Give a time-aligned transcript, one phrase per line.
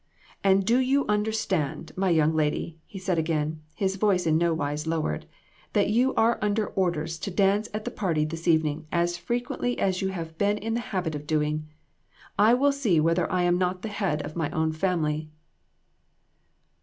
[0.43, 4.87] "And do you understand, my young lady," he said again, his voice in no wise
[4.87, 5.27] lowered,
[5.73, 9.77] "that you are under orders to dance at the party this eve ning as frequently
[9.77, 11.67] as you have been in the habit of doing.
[12.35, 15.29] I will see whether I am not the head of my own family."